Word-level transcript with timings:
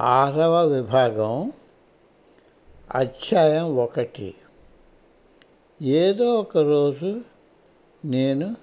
ఆరవ 0.00 0.66
విభాగం 0.66 1.52
అధ్యాయం 2.94 3.76
ఒకటి. 3.76 4.34
ఏదో 5.82 6.34
ఒకరోజు 6.34 7.20
నేను 8.04 8.56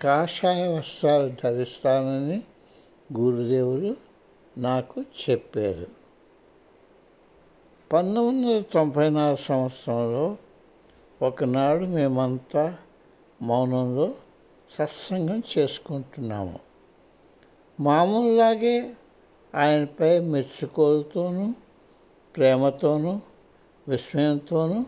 కాషాయ 0.00 0.68
వస్త్రాలు 0.68 1.32
ధరిస్తానని 1.44 2.42
గురుదేవులు 3.20 3.96
నాకు 4.58 5.00
చెప్పారు. 5.00 5.86
పంతొమ్మిది 7.92 8.46
వందల 8.46 8.64
తొంభై 8.72 9.08
నాలుగు 9.08 9.36
సంవత్సరంలో 9.36 10.36
ఒకనాడు 11.22 11.84
మేమంతా 11.84 12.76
మౌనంలో 13.42 14.14
సత్సంగం 14.78 15.42
చేసుకుంటున్నాము. 15.58 16.60
మామూలులాగే 17.80 18.92
ఆయనపై 19.54 20.18
మెచ్చుకోలతోనూ 20.18 21.54
ప్రేమతోనూ 22.36 23.20
విస్మయంతోనూ 23.88 24.84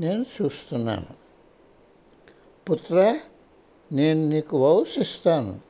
నేను 0.00 0.24
చూస్తున్నాను. 0.42 1.06
పుత్ర 2.70 3.18
నేను 3.92 4.28
నీకు 4.28 4.58
వౌసిస్తాను. 4.58 5.60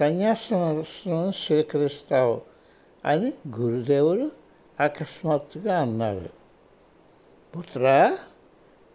సన్యాసం 0.00 0.84
స్వీకరిస్తావు 1.30 2.40
అని 3.04 3.32
గురుదేవుడు 3.60 4.30
అకస్మాత్తుగా 4.80 5.80
అన్నాడు. 5.80 6.28
పుత్ర 7.58 8.16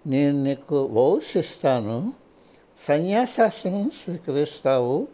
నేను 0.07 0.43
నీకు 0.43 0.85
వౌసిస్తాను. 0.85 2.13
సన్యాసాసనం 2.87 3.89
స్వీకరిస్తావు 3.89 5.07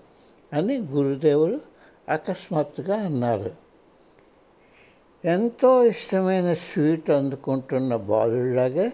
అని 0.54 0.78
గురుదేవుడు 0.78 1.77
అకస్మాత్తుగా 2.10 2.96
అన్నారు. 2.96 3.56
ఎంతో 5.26 5.86
ఇష్టమైన 5.86 6.54
స్వీట్ 6.54 7.10
అందుకుంటున్న 7.10 7.96
బాలుడిలాగా 7.96 8.92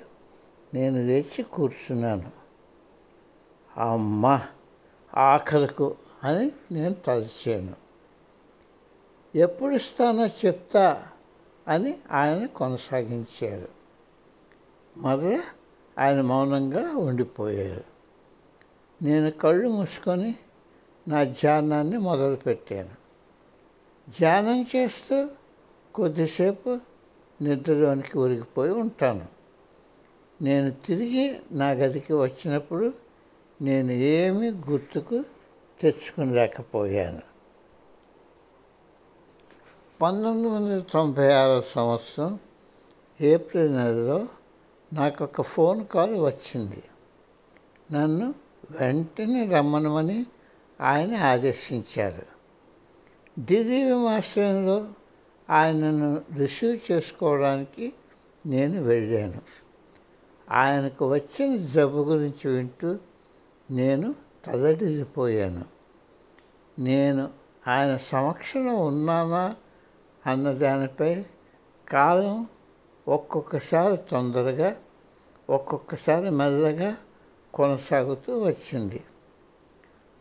నేను 0.73 1.07
లేచి 1.07 1.43
కూర్చున్నాను. 1.43 2.31
అమ్మ 3.77 4.41
ఆఖరకు 5.15 5.95
అని 6.23 6.51
నేను 6.71 6.93
తలచాను. 6.93 7.73
ఎప్పుడు 9.35 9.75
ఇస్తానో 9.75 10.27
చెప్తా 10.27 11.03
అని 11.67 11.97
ఆయన 12.11 12.45
కొనసాగించారు. 12.45 13.67
మరలా 14.97 15.43
ఆయన 15.99 16.21
మౌనంగా 16.21 16.97
ఉండిపోయారు. 16.97 17.83
నేను 19.01 19.31
కళ్ళు 19.31 19.69
మూసుకొని 19.69 20.35
నా 21.07 21.23
ధ్యానాన్ని 21.23 21.97
మొదలుపెట్టాను. 21.97 23.02
ధ్యానం 24.09 24.65
చేస్తూ 24.75 25.27
కొద్దిసేపు 25.95 26.79
నిద్రలోనికి 27.41 28.17
ఉరిగిపోయి 28.17 28.71
ఉంటాను. 28.71 29.25
నేను 30.41 30.71
తిరిగి 30.71 31.39
నా 31.51 31.71
గదికి 31.71 32.13
వచ్చినప్పుడు 32.13 32.93
నేను 33.61 33.91
ఏమీ 33.91 34.49
గుర్తుకు 34.49 35.23
తెచ్చుకోలేకపోయాను. 35.81 37.21
పంతొమ్మిది 40.01 40.55
వందల 40.55 40.79
తొంభై 40.79 41.31
ఆరో 41.31 41.61
సంవత్సరం 41.61 42.39
ఏప్రిల్ 43.21 43.73
నెలలో 43.73 44.27
నాకు 44.93 45.23
ఒక 45.23 45.41
ఫోన్ 45.41 45.85
కాల్ 45.87 46.15
వచ్చింది. 46.15 46.83
నన్ను 47.91 48.35
వెంటనే 48.71 49.45
రమ్మనమని 49.45 50.25
ఆయన 50.81 51.15
ఆదేశించారు. 51.15 52.32
ఢిల్లీ 53.39 53.93
మాస్టర్లో 53.93 54.87
ఆయనను 55.49 56.21
రిసీవ్ 56.37 56.91
చేసుకోవడానికి 56.91 57.93
నేను 58.45 58.83
వెళ్ళాను. 58.83 59.41
ఆయనకు 60.51 61.13
వచ్చిన 61.13 61.55
జబ్బు 61.55 61.97
గురించి 61.97 62.57
వింటూ 62.57 62.97
నేను 63.71 64.15
తలడిల్లిపోయాను 64.45 65.65
నేను 66.79 67.29
ఆయన 67.67 67.97
సమక్షంలో 67.97 68.75
ఉన్నానా 68.75 69.55
అన్న 70.27 70.53
దానిపై 70.53 71.25
కాలం 71.87 72.47
ఒక్కొక్కసారి 73.07 73.97
తొందరగా 73.97 74.75
ఒక్కొక్కసారి 75.49 76.29
మెల్లగా 76.29 76.97
కొనసాగుతూ 77.53 78.43
వచ్చింది. 78.43 79.03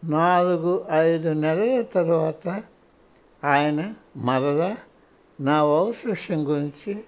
నాలుగు 0.05 0.87
ఐదు 0.91 1.29
నెలల 1.29 1.83
తర్వాత 1.83 2.63
ఆయన 3.45 3.95
మరలా 4.17 4.77
నా 5.41 5.65
వౌస్ 5.65 6.07
విషయం 6.07 6.49
గురించి 6.49 7.05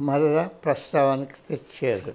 మరలా 0.00 0.46
ప్రస్తావనకు 0.46 1.48
తెచ్చాడు. 1.48 2.12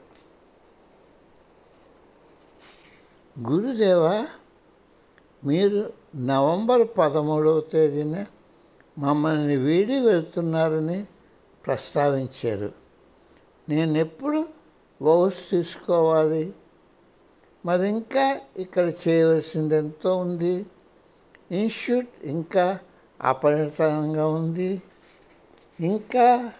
గురుదేవ 3.39 4.27
మీరు 5.45 5.93
నవంబర్ 6.15 6.87
పదమూడవ 6.97 7.59
తేదీన 7.59 8.25
మమ్మల్ని 8.97 9.55
వీడి 9.55 9.99
వెళ్తున్నారని 9.99 11.05
ప్రస్తావించారు. 11.65 12.71
నేను 13.69 13.97
ఎప్పుడు 13.97 14.45
వౌస్ 15.01 15.49
తీసుకోవాలి? 15.49 16.53
మరి 17.65 17.89
ఇంకా 17.89 18.41
ఇక్కడ 18.57 18.93
చేయవలసింది 19.07 19.75
ఎంతో 19.75 20.15
ఉంది. 20.15 20.65
ఇన్స్టిట్యూట్ 21.51 22.09
ఇంకా 22.23 22.79
అపరితనంగా 23.21 24.27
ఉంది. 24.27 24.81
ఇంకా 25.79 26.53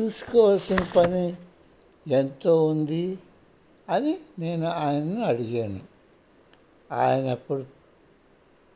చూసుకోవాల్సిన 0.00 0.78
పని 0.96 1.36
ఎంతో 2.08 2.64
ఉంది 2.64 3.18
అని 3.88 4.18
నేను 4.38 4.66
ఆయనను 4.66 5.22
అడిగాను. 5.24 5.80
ఆయన 6.92 7.30
అప్పుడు 7.30 7.64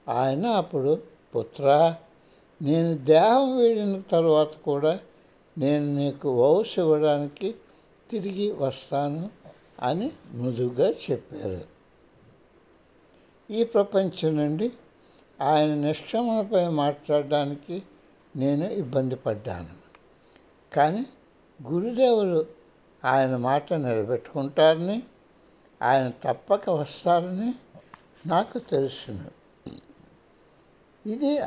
ఆయన 0.09 0.47
అప్పుడు 0.47 1.03
పుత్ర 1.37 1.95
నేను 2.63 2.95
దేహం 2.97 3.59
వేడిన 3.59 4.01
తర్వాత 4.01 4.57
కూడా 4.65 4.99
నేను 5.59 5.97
నీకు 5.97 6.29
వౌస్ 6.31 6.79
ఇవ్వడానికి 6.79 7.55
తిరిగి 8.11 8.53
వస్తాను 8.53 9.31
అని 9.83 10.13
మృదుగా 10.33 10.91
చెప్పారు. 11.11 11.61
ఈ 13.51 13.65
ప్రపంచం 13.65 14.37
నుండి 14.37 14.73
ఆయన 15.41 15.75
నిష్క్రమణపై 15.75 16.69
మాట్లాడడానికి 16.69 17.83
నేను 18.37 18.65
ఇబ్బంది 18.65 19.15
పడ్డాను. 19.15 19.75
కానీ 20.75 21.07
గురుదేవులు 21.73 22.47
ఆయన 23.05 23.37
మాట 23.37 23.73
నిలబెట్టుకుంటారని 23.73 25.03
ఆయన 25.83 26.13
తప్పక 26.25 26.71
వస్తారని 26.71 27.55
నాకు 28.27 28.59
తెలుసును. 28.59 29.31
ఇది 31.09 31.39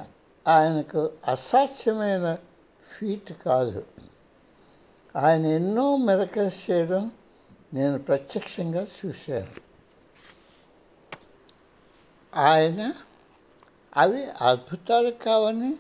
ఆయనకు 0.47 1.12
అసాధ్యమైన 1.28 2.38
ఫీట్ 2.84 3.34
కాదు. 3.34 3.85
ఆయన 5.16 5.46
ఎన్నో 5.46 5.97
మిరకల్స్ 5.97 6.72
చేయడం 6.72 7.12
నేను 7.73 8.00
ప్రత్యక్షంగా 8.00 8.88
చూశాను. 9.06 9.62
ఆయన 12.35 12.94
అవి 13.97 14.25
అద్భుతాలు 14.25 15.12
కావని 15.12 15.75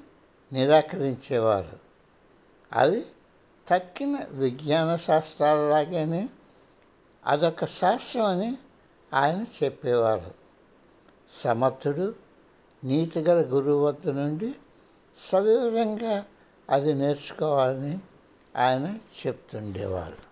నిరాకరించేవారు. 0.53 1.79
అవి 2.73 3.05
తక్కిన 3.69 4.17
విజ్ఞాన 4.29 4.95
శాస్త్రాలలాగానే 4.95 6.29
అదొక 7.25 7.65
శాస్త్రం 7.65 8.25
అని 8.25 8.57
ఆయన 9.13 9.45
చెప్పేవారు. 9.63 10.31
సమర్థుడు 11.43 12.15
నీతిగల 12.83 13.45
గురువు 13.47 13.85
వద్ద 13.85 14.09
నుండి 14.09 14.55
సవివరంగా 15.31 16.25
అది 16.69 16.93
నేర్చుకోవాలని 16.93 17.99
ఆయన 18.57 18.97
చెప్తుండేవారు. 19.27 20.31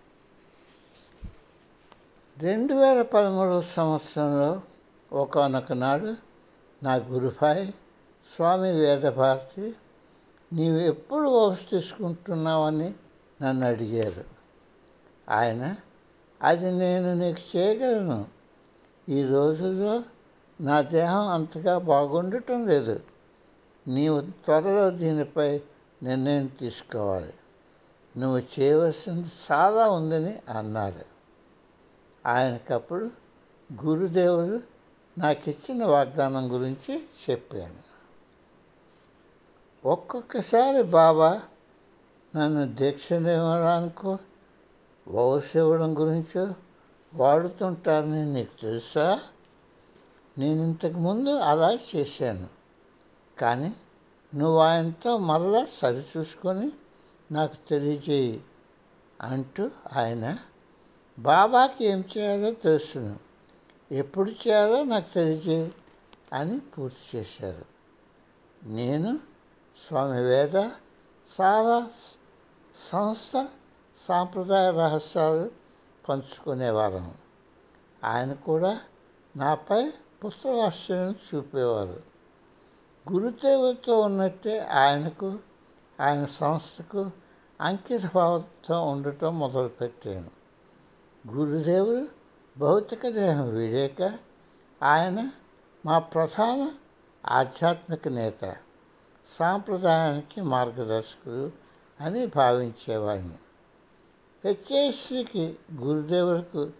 రెండు 2.38 2.74
వేల 2.74 3.02
పదమూడవ 3.02 3.60
సంవత్సరంలో 3.60 4.62
ఒకనొక 5.12 5.72
నాడు 5.72 6.29
నా 6.82 6.94
గురుభాయ్ 6.94 7.66
స్వామి 8.34 8.72
వేదభారతి 8.72 9.74
నీవు 10.52 10.76
ఎప్పుడు 10.76 11.28
ఓప్స్ 11.28 11.70
తీసుకుంటున్నావని 11.70 12.94
నన్ను 13.42 13.66
అడిగారు. 13.66 14.24
ఆయన 15.28 15.76
అది 16.42 16.70
నేను 16.70 17.14
నీకు 17.14 17.56
చేయగలను. 17.56 18.26
ఈ 19.08 19.22
రోజుల్లో 19.24 20.02
నా 20.60 20.82
దేహం 20.82 21.28
అంతగా 21.28 21.78
బాగుండటం 21.78 22.66
లేదు. 22.66 23.00
నీవు 23.88 24.20
త్వరలో 24.20 24.90
దీనిపై 24.90 25.60
నిర్ణయం 26.02 26.46
తీసుకోవాలి. 26.46 27.32
నువ్వు 28.18 28.38
చేయవలసింది 28.38 29.28
చాలా 29.52 29.90
ఉందని 29.90 30.38
అన్నారు. 30.48 31.04
ఆయనకప్పుడు 32.26 33.10
గురుదేవుడు 33.86 34.79
నాకు 35.18 35.50
ఇచ్చిన 35.50 35.84
వాగ్దానం 35.84 36.52
గురించి 36.52 37.02
చెప్పాను. 37.30 37.90
ఒక్కొక్కసారి 39.88 40.82
బాబా 40.82 41.42
నన్ను 42.36 42.74
దీక్షనివ్వడానికో 42.74 44.18
వయసు 45.08 45.58
ఇవ్వడం 45.58 46.00
గురించో 46.00 46.54
వాడుతుంటారని 47.14 48.32
నీకు 48.32 48.60
తెలుసా? 48.62 49.20
నేను 50.38 50.62
ఇంతకుముందు 50.62 51.30
అలా 51.30 51.78
చేశాను. 51.96 52.48
కానీ 53.38 53.74
నువ్వు 54.34 54.58
ఆయనతో 54.58 55.18
మరలా 55.18 55.66
సరిచూసుకొని 55.82 56.72
నాకు 57.32 57.68
తెలియజేయి 57.68 58.42
అంటూ 59.20 59.70
ఆయన 59.96 60.38
బాబాకి 61.18 61.84
ఏం 61.84 62.04
చేయాలో 62.18 62.50
తెలుసును. 62.50 63.29
ఎప్పుడు 63.92 64.30
చేయాలో 64.30 64.82
నాకు 64.82 65.14
తెలియజేయి 65.14 65.74
అని 66.32 66.60
పూర్తి 66.60 67.18
చేశారు. 67.18 67.64
నేను 68.62 69.18
స్వామి 69.88 70.22
వేద 70.22 70.56
చాలా 71.40 71.90
సంస్థ 72.90 73.48
సాంప్రదాయ 74.08 74.70
రహస్యాలు 74.70 75.50
పంచుకునేవారం. 76.08 77.14
ఆయన 78.04 78.32
కూడా 78.32 78.80
నాపై 79.36 79.92
పుత్రవాస్యం 80.24 81.14
చూపేవారు. 81.34 82.02
గురుదేవుతో 83.12 84.00
ఉన్నట్టే 84.00 84.60
ఆయనకు 84.60 85.38
ఆయన 86.00 86.24
సంస్థకు 86.24 87.10
అంకిత 87.60 88.00
భావంతో 88.14 88.82
ఉండటం 88.82 89.38
మొదలుపెట్టాను. 89.38 90.30
గురుదేవుడు 91.34 92.19
భౌతిక 92.60 93.08
దేహం 93.08 93.54
వీడాక 93.54 94.18
ఆయన 94.82 95.30
మా 95.86 95.98
ప్రధాన 95.98 96.70
ఆధ్యాత్మిక 97.26 98.08
నేత 98.08 98.56
సాంప్రదాయానికి 99.38 100.40
మార్గదర్శకుడు 100.40 101.52
అని 102.00 102.26
భావించేవాడిని. 102.26 103.38
హెచ్ఏఎస్సికి 104.44 105.58
గురుదేవులకు 105.74 106.70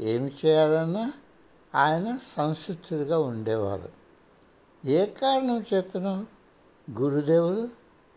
ఏమి 0.00 0.32
చేయాలన్నా 0.44 1.12
ఆయన 1.74 2.18
సంసిద్ధుడిగా 2.36 3.18
ఉండేవారు 3.18 3.92
ఏ 4.84 5.06
కారణం 5.06 5.64
చేతను 5.74 6.26
గురుదేవుడు 7.00 7.68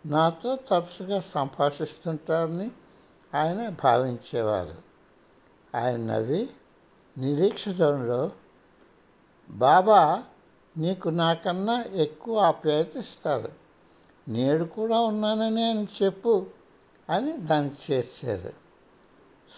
నాతో 0.05 0.55
తరచుగా 0.55 1.21
సంభాషిస్తుంటారని 1.21 2.71
ఆయన 3.35 3.69
భావించేవారు. 3.69 4.75
ఆయన 5.77 5.95
నవ్వి 5.95 6.49
నిరీక్షణలో 7.17 8.31
బాబా 9.49 10.23
నీకు 10.77 11.09
నాకన్నా 11.09 11.83
ఎక్కువ 11.83 12.39
ఆప్యాయత 12.39 12.95
ఇస్తాడు. 12.95 13.49
నేడు 14.29 14.63
కూడా 14.63 14.99
ఉన్నానని 14.99 15.69
అని 15.69 15.87
చెప్పు 16.03 16.45
అని 17.09 17.37
దాన్ని 17.37 17.71
చేర్చారు. 17.91 18.53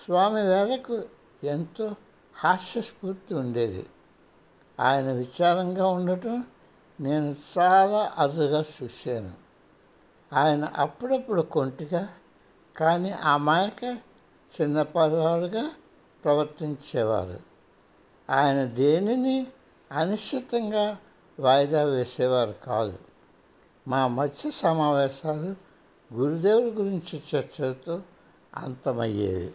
స్వామి 0.06 0.42
వేదకు 0.42 1.04
ఎంతో 1.44 1.96
హాస్యస్ఫూర్తి 2.36 3.34
ఉండేది. 3.34 3.86
ఆయన 4.80 5.12
విచారంగా 5.12 5.88
ఉండటం 5.88 6.44
నేను 7.02 7.36
చాలా 7.58 8.14
అరుదుగా 8.18 8.66
చూశాను. 8.84 9.32
ఆయన 10.34 10.72
అప్పుడప్పుడు 10.76 11.42
కొంటిగా 11.42 12.10
కానీ 12.78 13.10
ఆ 13.10 13.38
మాయక 13.38 13.84
చిన్న 13.84 14.64
చిన్నపిల్లవాడుగా 14.64 15.70
ప్రవర్తించేవారు. 16.24 17.40
ఆయన 18.30 18.64
దేనిని 18.66 19.48
అనిశ్చితంగా 19.92 20.98
వాయిదా 21.40 21.84
వేసేవారు 21.84 22.56
కాదు. 22.64 22.98
మా 23.88 24.08
మధ్య 24.08 24.52
సమావేశాలు 24.52 25.56
గురుదేవుడి 26.16 26.72
గురించి 26.72 27.22
చర్చలతో 27.36 28.02
అంతమయ్యేవి. 28.56 29.54